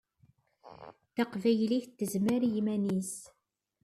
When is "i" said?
2.47-2.49